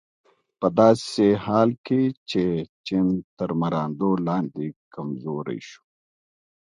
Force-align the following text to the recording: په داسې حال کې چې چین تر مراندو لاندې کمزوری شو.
په 0.59 0.67
داسې 0.79 1.25
حال 1.45 1.69
کې 1.85 2.01
چې 2.29 2.43
چین 2.87 3.07
تر 3.37 3.49
مراندو 3.61 4.09
لاندې 4.27 4.65
کمزوری 4.93 5.59
شو. 5.69 5.81